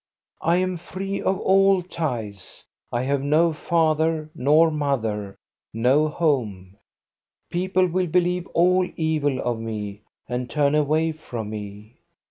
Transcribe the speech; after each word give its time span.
I 0.41 0.57
am 0.57 0.77
free 0.77 1.21
of 1.21 1.39
all 1.41 1.83
ties. 1.83 2.65
I 2.91 3.03
have 3.03 3.21
no 3.21 3.53
father 3.53 4.31
nor 4.33 4.71
mother, 4.71 5.35
no 5.75 6.07
home. 6.07 6.75
People 7.51 7.85
will 7.85 8.07
believe 8.07 8.47
all 8.47 8.89
evil 8.95 9.39
of 9.41 9.59
me 9.59 10.01
and 10.27 10.49
turn 10.49 10.73
away 10.73 11.11
from 11.11 11.51
me. 11.51 11.97